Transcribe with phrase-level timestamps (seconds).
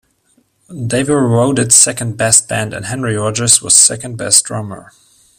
[0.71, 4.93] They were voted second best band and Henry Rogers was second best drummer.